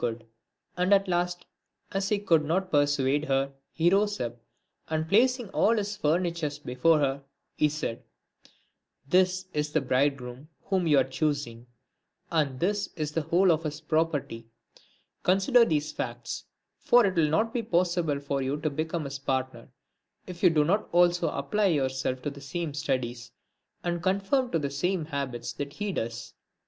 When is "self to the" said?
21.89-22.41